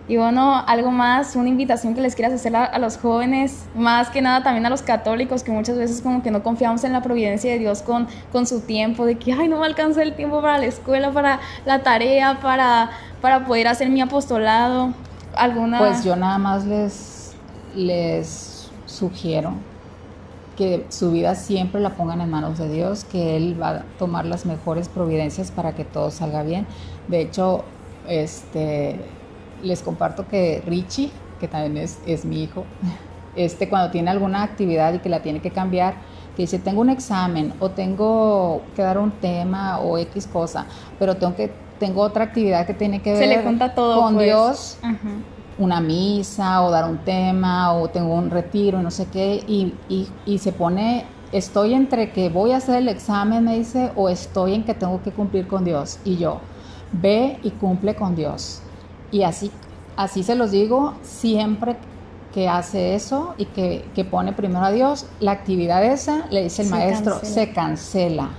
Y 0.10 0.18
bueno, 0.18 0.64
algo 0.66 0.90
más, 0.90 1.36
una 1.36 1.50
invitación 1.50 1.94
que 1.94 2.02
les 2.02 2.16
quieras 2.16 2.34
hacer 2.34 2.56
a, 2.56 2.80
los 2.80 2.98
jóvenes, 2.98 3.66
más 3.76 4.10
que 4.10 4.24
nada 4.24 4.42
también 4.42 4.66
a 4.66 4.72
los 4.72 4.82
católicos, 4.82 5.44
que 5.44 5.52
muchas 5.52 5.78
veces 5.78 6.02
como 6.02 6.24
que 6.24 6.32
no 6.32 6.42
confiamos 6.42 6.84
en 6.84 6.94
la 6.94 7.04
providencia 7.04 7.52
de 7.52 7.60
Dios 7.60 7.84
con, 7.84 8.08
con 8.32 8.48
su 8.48 8.62
tiempo, 8.62 9.06
de 9.06 9.20
que, 9.20 9.34
ay, 9.34 9.48
no 9.48 9.60
me 9.60 9.68
alcanza 9.68 10.02
el 10.02 10.16
tiempo 10.16 10.42
para 10.42 10.58
la 10.58 10.66
escuela, 10.66 11.12
para 11.12 11.40
la 11.64 11.84
tarea, 11.84 12.40
para, 12.42 12.90
para 13.22 13.46
poder 13.46 13.68
hacer 13.68 13.88
mi 13.92 14.02
apostolado. 14.02 14.96
¿Alguna? 15.36 15.78
Pues 15.78 16.04
yo 16.04 16.16
nada 16.16 16.40
más 16.40 16.66
les, 16.66 17.36
les 17.76 18.72
sugiero 18.88 19.54
que 20.58 20.88
su 20.90 21.12
vida 21.12 21.36
siempre 21.36 21.82
la 21.82 21.92
pongan 21.92 22.20
en 22.22 22.32
manos 22.32 22.58
de 22.58 22.68
Dios, 22.68 23.04
que 23.04 23.38
Él 23.38 23.62
va 23.62 23.70
a 23.70 23.84
tomar 24.00 24.26
las 24.26 24.48
mejores 24.48 24.90
providencias 24.90 25.52
para 25.52 25.76
que 25.76 25.86
todo 25.86 26.10
salga 26.10 26.42
bien. 26.42 26.66
De 27.08 27.22
hecho, 27.22 27.64
este 28.08 29.00
les 29.64 29.82
comparto 29.82 30.28
que 30.28 30.64
Richie, 30.66 31.12
que 31.40 31.48
también 31.48 31.78
es, 31.78 32.00
es 32.06 32.26
mi 32.26 32.44
hijo, 32.44 32.66
este, 33.36 33.70
cuando 33.70 33.92
tiene 33.92 34.10
alguna 34.12 34.44
actividad 34.44 34.94
y 34.94 35.00
que 35.00 35.10
la 35.10 35.22
tiene 35.22 35.40
que 35.40 35.52
cambiar, 35.52 35.96
que 36.36 36.44
dice, 36.44 36.60
tengo 36.60 36.82
un 36.82 36.90
examen 36.90 37.54
o 37.60 37.70
tengo 37.70 38.62
que 38.76 38.82
dar 38.82 38.98
un 38.98 39.12
tema 39.12 39.80
o 39.80 39.98
X 39.98 40.28
cosa, 40.28 40.66
pero 40.98 41.16
tengo, 41.18 41.36
que, 41.36 41.52
tengo 41.80 42.02
otra 42.02 42.26
actividad 42.26 42.66
que 42.66 42.74
tiene 42.74 43.02
que 43.02 43.14
ver 43.14 43.44
con 43.44 44.16
pues. 44.16 44.26
Dios, 44.26 44.78
una 45.58 45.82
misa 45.82 46.62
o 46.64 46.72
dar 46.72 46.90
un 46.90 47.00
tema 47.00 47.74
o 47.74 47.90
tengo 47.90 48.14
un 48.14 48.30
retiro, 48.30 48.82
no 48.82 48.92
sé 48.92 49.08
qué, 49.08 49.44
y, 49.48 49.74
y, 49.90 50.08
y 50.26 50.38
se 50.38 50.54
pone, 50.54 51.06
estoy 51.32 51.74
entre 51.74 52.12
que 52.12 52.30
voy 52.30 52.54
a 52.54 52.58
hacer 52.58 52.78
el 52.78 52.88
examen, 52.88 53.44
me 53.44 53.58
dice, 53.58 53.92
o 53.96 54.10
estoy 54.10 54.54
en 54.54 54.64
que 54.64 54.74
tengo 54.74 55.02
que 55.04 55.12
cumplir 55.12 55.48
con 55.48 55.66
Dios. 55.66 56.00
Y 56.06 56.18
yo, 56.18 56.40
ve 56.94 57.40
y 57.44 57.52
cumple 57.52 57.96
con 57.96 58.16
Dios. 58.16 58.62
Y 59.12 59.24
así, 59.24 59.52
así 59.96 60.24
se 60.24 60.36
los 60.36 60.52
digo, 60.52 60.94
siempre 61.02 61.78
que 62.34 62.48
hace 62.48 62.96
eso 62.96 63.34
y 63.38 63.46
que, 63.46 64.08
pone 64.10 64.34
primero 64.34 64.64
a 64.64 64.72
Dios, 64.72 65.08
la 65.20 65.32
actividad 65.32 65.84
esa, 65.84 66.28
le 66.30 66.44
dice 66.44 66.62
el 66.62 66.70
maestro, 66.70 67.20
se 67.24 67.52
cancela. 67.52 68.30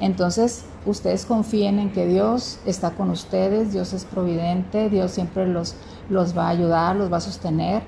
Entonces, 0.00 0.64
ustedes 0.86 1.26
confíen 1.26 1.78
en 1.78 1.92
que 1.92 2.06
Dios 2.06 2.58
está 2.64 2.92
con 2.92 3.10
ustedes, 3.10 3.72
Dios 3.72 3.92
es 3.92 4.04
providente, 4.04 4.88
Dios 4.88 5.12
siempre 5.12 5.46
los, 5.46 5.76
los 6.08 6.36
va 6.36 6.46
a 6.46 6.48
ayudar, 6.50 6.96
los 6.96 7.12
va 7.12 7.18
a 7.18 7.20
sostener. 7.20 7.82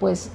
Pues 0.00 0.30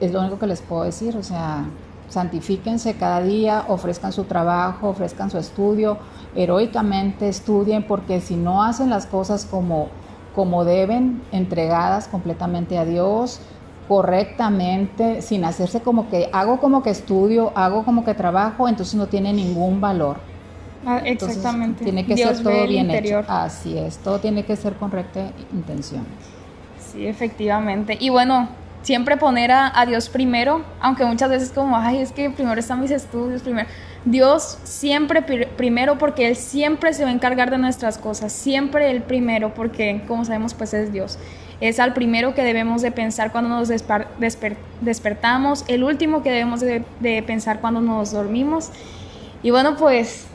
es 0.00 0.12
lo 0.12 0.20
único 0.20 0.38
que 0.38 0.46
les 0.46 0.62
puedo 0.62 0.84
decir, 0.84 1.16
o 1.16 1.22
sea, 1.22 1.64
santifíquense 2.08 2.94
cada 2.94 3.20
día, 3.22 3.64
ofrezcan 3.68 4.12
su 4.12 4.24
trabajo, 4.24 4.88
ofrezcan 4.88 5.30
su 5.30 5.38
estudio, 5.38 5.98
heroicamente 6.34 7.28
estudien, 7.28 7.86
porque 7.86 8.20
si 8.20 8.36
no 8.36 8.62
hacen 8.62 8.88
las 8.88 9.06
cosas 9.06 9.44
como 9.44 9.88
como 10.34 10.64
deben, 10.64 11.22
entregadas 11.32 12.08
completamente 12.08 12.78
a 12.78 12.84
Dios, 12.84 13.40
correctamente, 13.88 15.20
sin 15.20 15.44
hacerse 15.44 15.80
como 15.80 16.08
que 16.08 16.28
hago 16.32 16.60
como 16.60 16.82
que 16.82 16.90
estudio, 16.90 17.52
hago 17.56 17.84
como 17.84 18.04
que 18.04 18.14
trabajo, 18.14 18.68
entonces 18.68 18.94
no 18.94 19.08
tiene 19.08 19.32
ningún 19.32 19.80
valor. 19.80 20.18
Ah, 20.86 21.02
exactamente. 21.04 21.84
tiene 21.84 22.06
que 22.06 22.16
ser 22.16 22.42
todo 22.42 22.66
bien 22.66 22.90
hecho. 22.90 23.22
Así 23.28 23.76
es, 23.76 23.98
todo 23.98 24.18
tiene 24.18 24.44
que 24.44 24.56
ser 24.56 24.74
con 24.74 24.90
recta 24.90 25.32
intención. 25.52 26.04
Sí, 26.78 27.06
efectivamente. 27.06 27.96
Y 28.00 28.10
bueno, 28.10 28.48
siempre 28.82 29.16
poner 29.16 29.52
a, 29.52 29.78
a, 29.78 29.86
Dios 29.86 30.08
primero, 30.08 30.62
aunque 30.80 31.04
muchas 31.04 31.30
veces 31.30 31.50
como, 31.50 31.76
ay, 31.76 31.98
es 31.98 32.12
que 32.12 32.30
primero 32.30 32.58
están 32.58 32.80
mis 32.80 32.90
estudios, 32.90 33.42
primero. 33.42 33.68
Dios 34.04 34.58
siempre 34.64 35.20
primero 35.20 35.98
porque 35.98 36.26
Él 36.26 36.36
siempre 36.36 36.94
se 36.94 37.04
va 37.04 37.10
a 37.10 37.12
encargar 37.12 37.50
de 37.50 37.58
nuestras 37.58 37.98
cosas, 37.98 38.32
siempre 38.32 38.90
Él 38.90 39.02
primero 39.02 39.52
porque 39.52 40.02
como 40.08 40.24
sabemos 40.24 40.54
pues 40.54 40.72
es 40.72 40.92
Dios. 40.92 41.18
Es 41.60 41.78
al 41.78 41.92
primero 41.92 42.34
que 42.34 42.42
debemos 42.42 42.80
de 42.80 42.90
pensar 42.90 43.32
cuando 43.32 43.50
nos 43.50 43.68
despertamos, 44.80 45.64
el 45.68 45.84
último 45.84 46.22
que 46.22 46.30
debemos 46.30 46.60
de, 46.60 46.82
pensar 47.26 47.60
cuando 47.60 47.82
nos 47.82 48.12
dormimos. 48.12 48.70
Y 49.42 49.50
bueno 49.50 49.76
pues 49.76 50.26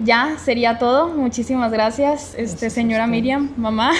ya 0.00 0.36
sería 0.38 0.80
todo. 0.80 1.10
Muchísimas 1.10 1.70
gracias, 1.70 2.34
este, 2.36 2.70
señora 2.70 3.06
Miriam, 3.06 3.52
mamá. 3.56 3.92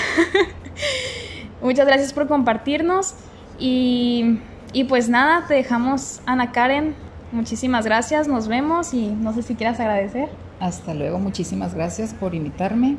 Muchas 1.62 1.86
gracias 1.86 2.12
por 2.12 2.26
compartirnos 2.26 3.14
y, 3.58 4.40
y 4.72 4.84
pues 4.84 5.08
nada, 5.08 5.46
te 5.46 5.54
dejamos 5.54 6.20
Ana 6.26 6.52
Karen 6.52 6.94
Muchísimas 7.30 7.84
gracias, 7.84 8.26
nos 8.26 8.48
vemos 8.48 8.94
y 8.94 9.08
no 9.08 9.34
sé 9.34 9.42
si 9.42 9.54
quieras 9.54 9.78
agradecer. 9.80 10.30
Hasta 10.60 10.94
luego, 10.94 11.18
muchísimas 11.18 11.74
gracias 11.74 12.14
por 12.14 12.34
invitarme. 12.34 12.96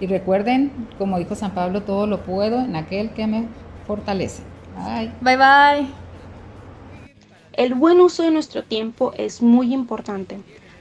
Y 0.00 0.06
recuerden, 0.06 0.70
como 0.98 1.18
dijo 1.18 1.34
San 1.34 1.52
Pablo, 1.52 1.82
todo 1.82 2.06
lo 2.06 2.22
puedo 2.24 2.60
en 2.60 2.76
aquel 2.76 3.10
que 3.10 3.26
me 3.26 3.46
fortalece. 3.86 4.42
Bye. 4.76 5.12
Bye 5.22 5.36
bye. 5.36 5.86
El 7.54 7.74
buen 7.74 8.00
uso 8.00 8.22
de 8.22 8.32
nuestro 8.32 8.64
tiempo 8.64 9.14
es 9.16 9.40
muy 9.40 9.72
importante. 9.72 10.40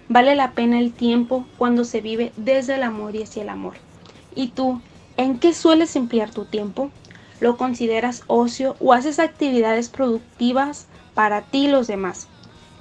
Vale 0.09 0.35
la 0.35 0.51
pena 0.51 0.77
el 0.77 0.91
tiempo 0.91 1.45
cuando 1.57 1.85
se 1.85 2.01
vive 2.01 2.33
desde 2.35 2.75
el 2.75 2.83
amor 2.83 3.15
y 3.15 3.23
hacia 3.23 3.43
el 3.43 3.49
amor. 3.49 3.75
¿Y 4.35 4.49
tú, 4.49 4.81
en 5.15 5.39
qué 5.39 5.53
sueles 5.53 5.95
emplear 5.95 6.31
tu 6.31 6.45
tiempo? 6.45 6.89
¿Lo 7.43 7.57
consideras 7.57 8.23
ocio 8.27 8.77
o 8.79 8.93
haces 8.93 9.19
actividades 9.19 9.89
productivas 9.89 10.87
para 11.13 11.41
ti 11.41 11.65
y 11.65 11.67
los 11.67 11.87
demás? 11.87 12.29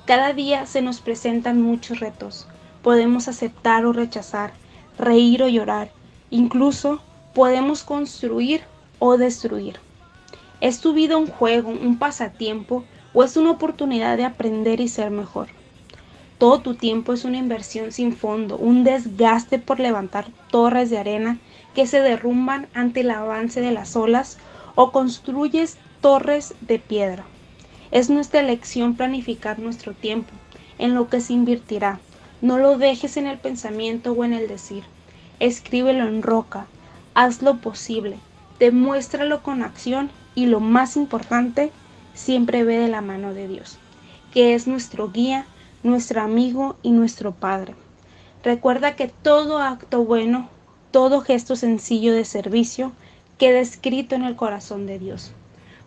Cada 0.07 0.35
día 0.35 0.67
se 0.67 0.83
nos 0.83 1.01
presentan 1.01 1.61
muchos 1.61 1.99
retos. 1.99 2.47
Podemos 2.81 3.27
aceptar 3.27 3.85
o 3.87 3.93
rechazar, 3.93 4.53
reír 4.97 5.43
o 5.43 5.49
llorar. 5.49 5.91
Incluso 6.31 7.01
podemos 7.35 7.83
construir 7.83 8.61
o 9.01 9.17
destruir. 9.17 9.81
¿Es 10.61 10.79
tu 10.79 10.93
vida 10.93 11.17
un 11.17 11.27
juego, 11.27 11.71
un 11.71 11.99
pasatiempo 11.99 12.85
o 13.15 13.25
es 13.25 13.37
una 13.37 13.51
oportunidad 13.51 14.17
de 14.17 14.27
aprender 14.27 14.79
y 14.79 14.87
ser 14.87 15.11
mejor? 15.11 15.49
Todo 16.39 16.61
tu 16.61 16.77
tiempo 16.77 17.13
es 17.13 17.25
una 17.25 17.39
inversión 17.39 17.91
sin 17.91 18.15
fondo, 18.15 18.59
un 18.59 18.85
desgaste 18.85 19.59
por 19.59 19.81
levantar 19.81 20.27
torres 20.53 20.89
de 20.89 20.99
arena 20.99 21.39
que 21.75 21.89
se 21.89 22.01
derrumban 22.01 22.69
ante 22.75 23.01
el 23.01 23.11
avance 23.11 23.61
de 23.61 23.73
las 23.73 23.97
olas 23.97 24.39
o 24.75 24.93
construyes 24.93 25.77
torres 26.01 26.55
de 26.61 26.79
piedra. 26.79 27.25
Es 27.91 28.11
nuestra 28.11 28.41
elección 28.41 28.95
planificar 28.95 29.59
nuestro 29.59 29.93
tiempo, 29.93 30.33
en 30.79 30.95
lo 30.95 31.09
que 31.09 31.21
se 31.21 31.33
invertirá. 31.33 32.01
No 32.41 32.59
lo 32.59 32.79
dejes 32.79 33.17
en 33.17 33.27
el 33.27 33.39
pensamiento 33.39 34.13
o 34.13 34.25
en 34.25 34.33
el 34.33 34.49
decir. 34.49 34.85
Escríbelo 35.41 36.09
en 36.09 36.23
roca. 36.23 36.67
Haz 37.15 37.43
lo 37.43 37.59
posible. 37.59 38.17
Demuéstralo 38.59 39.43
con 39.43 39.63
acción 39.63 40.11
y 40.35 40.47
lo 40.47 40.61
más 40.61 40.97
importante, 40.97 41.71
siempre 42.15 42.65
ve 42.65 42.79
de 42.79 42.89
la 42.89 43.01
mano 43.01 43.35
de 43.35 43.49
Dios, 43.49 43.79
que 44.33 44.55
es 44.55 44.67
nuestro 44.67 45.11
guía, 45.11 45.47
nuestro 45.83 46.23
amigo 46.23 46.77
y 46.83 46.93
nuestro 46.93 47.33
Padre. 47.33 47.75
Recuerda 48.43 48.97
que 48.97 49.09
todo 49.09 49.59
acto 49.59 50.05
bueno, 50.05 50.49
todo 50.91 51.21
gesto 51.21 51.57
sencillo 51.57 52.15
de 52.15 52.25
servicio 52.25 52.93
queda 53.39 53.61
escrito 53.61 54.15
en 54.15 54.25
el 54.25 54.37
corazón 54.37 54.87
de 54.87 54.99
Dios 54.99 55.33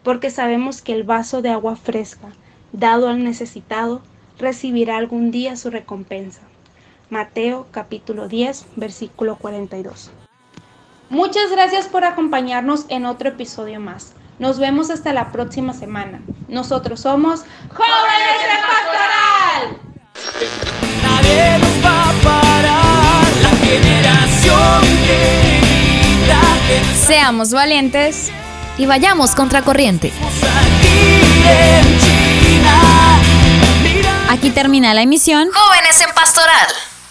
porque 0.05 0.29
sabemos 0.29 0.83
que 0.83 0.93
el 0.93 1.03
vaso 1.03 1.41
de 1.41 1.49
agua 1.49 1.75
fresca, 1.75 2.27
dado 2.71 3.09
al 3.09 3.23
necesitado, 3.23 4.03
recibirá 4.37 4.97
algún 4.97 5.31
día 5.31 5.57
su 5.57 5.71
recompensa. 5.71 6.41
Mateo 7.09 7.65
capítulo 7.71 8.27
10, 8.27 8.67
versículo 8.75 9.35
42. 9.37 10.11
Muchas 11.09 11.49
gracias 11.49 11.87
por 11.87 12.03
acompañarnos 12.03 12.85
en 12.89 13.07
otro 13.07 13.29
episodio 13.29 13.79
más. 13.79 14.13
Nos 14.37 14.59
vemos 14.59 14.91
hasta 14.91 15.11
la 15.11 15.31
próxima 15.31 15.73
semana. 15.73 16.21
Nosotros 16.49 16.99
somos 16.99 17.43
Jóvenes 17.73 18.41
de 18.43 18.57
Pastoral. 18.69 19.79
Nadie 21.01 21.57
nos 21.57 21.83
va 21.83 22.09
a 22.09 22.13
parar. 22.21 23.25
La 23.41 23.49
generación 23.65 24.81
que 25.07 25.44
Seamos 27.05 27.51
valientes. 27.51 28.31
Y 28.77 28.85
vayamos 28.85 29.35
contracorriente. 29.35 30.11
Aquí 34.29 34.49
termina 34.49 34.93
la 34.93 35.01
emisión. 35.01 35.49
Jóvenes 35.53 36.01
en 36.01 36.13
Pastoral. 36.13 36.67